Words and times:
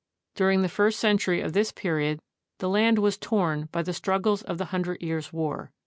During 0.33 0.63
the 0.63 0.67
first 0.67 0.99
century 0.99 1.41
of 1.41 1.53
this 1.53 1.71
period 1.71 2.21
the 2.57 2.67
land 2.67 2.97
was 2.97 3.19
torn 3.19 3.69
by 3.71 3.83
the 3.83 3.93
struggles 3.93 4.41
of 4.41 4.57
the 4.57 4.65
Hundred 4.73 4.99
Years' 5.03 5.31
War. 5.31 5.69